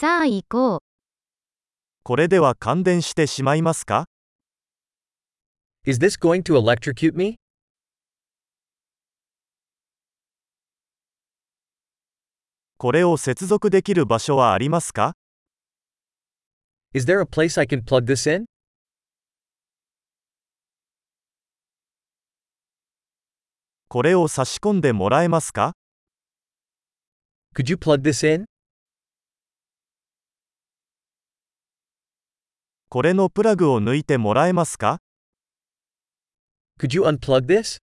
[0.00, 0.78] さあ行こう。
[2.04, 4.06] これでは感電してしまいますか
[5.84, 7.36] Is this going to electrocute me?
[12.78, 15.12] これを接続できる場所はありますか
[16.94, 18.46] Is there a place I can plug this in?
[23.88, 25.74] これを差し込んでもらえますか
[27.54, 28.49] Could you plug this in?
[32.92, 34.98] これのプラグを抜いてもらえますか
[36.80, 37.78] Could you unplug this?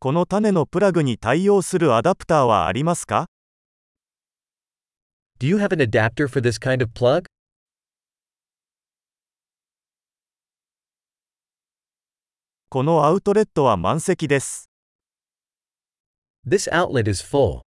[0.00, 3.26] この種のプラグに対応するアダプターはありますか
[5.38, 7.26] Do you have an adapter for this kind of plug?
[12.70, 14.68] このアウトレットは満席です。
[16.44, 17.60] This outlet is full.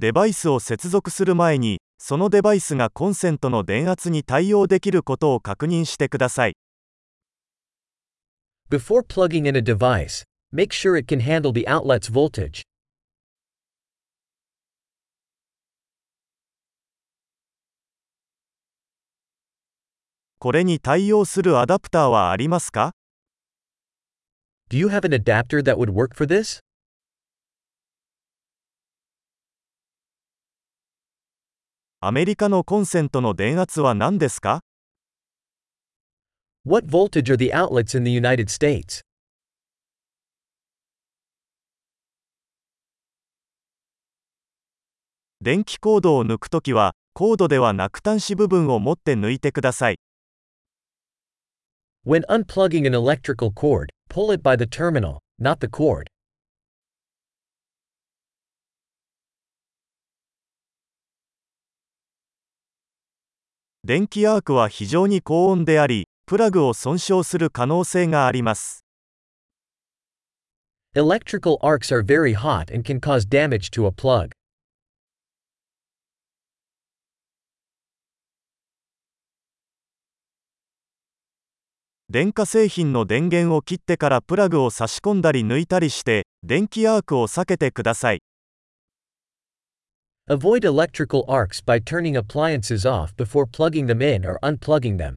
[0.00, 6.54] デバイスを接続する前に、そのデバイスがコンセントの電圧に対応できることを確認してください。
[8.70, 12.62] Before plugging in a device, make sure it can handle the outlet's voltage.
[20.38, 22.92] これに対応するアダプターはありますか
[24.70, 26.60] Do you have an adapter that would work for this?
[32.02, 34.62] アメリカのコンセントの電圧は何ですか
[36.64, 39.02] What voltage are the outlets in the United States?
[45.42, 49.98] 電気コードを抜くときは、コードではなく端子部分を持って抜いてください。
[52.06, 56.06] When unplugging an electrical cord, pull it by the terminal, not the cord.
[63.82, 68.84] 電気アークは非常に高温であり、プラグを損傷する可能性があります。
[70.94, 74.32] Electrical arcs are very hot and can cause damage to a plug.
[82.10, 88.20] 電化製品の電源を切ってからプラグを差し込んだり抜いたりして、電気アークを避けてください。
[90.30, 95.16] Avoid electrical arcs by turning appliances off before plugging them in or unplugging them.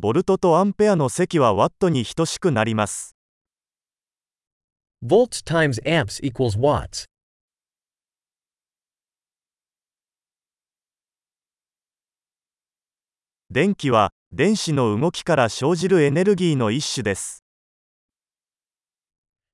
[0.00, 3.14] ボルトとアンペアの積はワットに等しくなります。
[5.00, 7.04] Volts times amps equals watts.
[13.48, 17.42] 電気は、電子の動きから生じるエネルギーの一種です。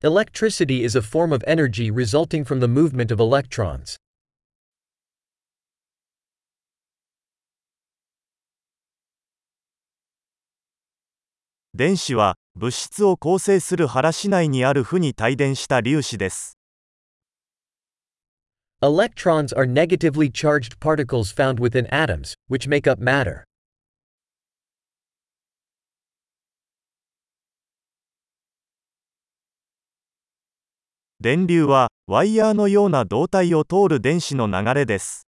[0.03, 3.95] Electricity is a form of energy resulting from the movement of electrons.
[11.73, 16.57] 電子は、物質を構成する原子内にある負に帯電した粒子です。
[18.81, 23.45] Electrons are negatively charged particles found within atoms, which make up matter.
[31.25, 35.25] 電流は、ワイヤーのような導体を通る電子の流れです。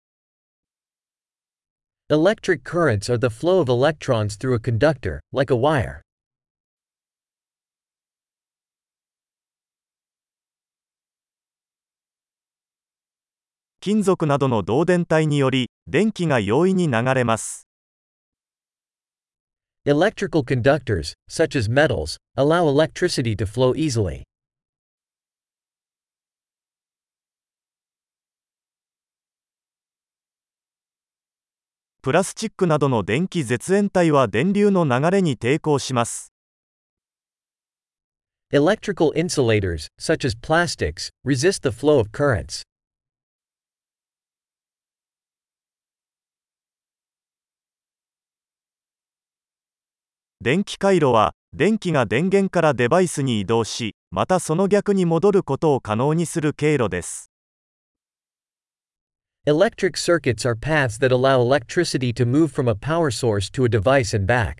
[2.11, 6.03] Electric currents are the flow of electrons through a conductor, like a wire.
[13.81, 17.67] 金属などの導電体により、電気が容易に流れます。
[19.87, 24.25] Electrical conductors, such as metals, allow electricity to flow easily.
[32.07, 36.33] プラスチックなどの電気絶縁体は電流の流れに抵抗します。
[38.53, 42.63] Electrical insulators, such as plastics, resist the flow of currents.
[50.41, 57.33] 電気回路は、電気が電源からデバイスに移動し、またその逆に戻ることを可能にする経路です。
[59.46, 64.14] Electric circuits are paths that allow electricity to move from a power source to a device
[64.14, 64.60] and back.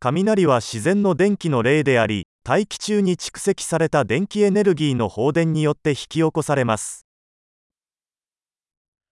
[0.00, 7.04] 雷は自然の電気の例であり、 大気中に蓄積された電気エネルギーの放電によって引き起こされます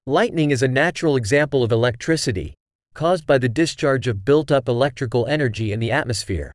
[0.06, 2.55] Lightning is a natural example of electricity,
[2.94, 6.52] caused by the discharge of built up electrical energy in the atmosphere.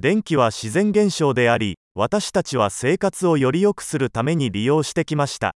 [0.00, 5.54] 電気は自然現象であり私たちは生活をより良くするために利用してきました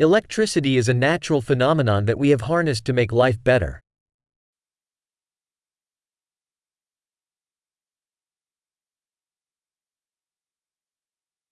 [0.00, 3.83] Electricity is a natural phenomenon that we have harnessed to make life better.